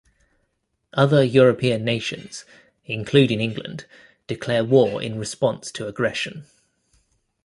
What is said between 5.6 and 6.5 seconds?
to aggression.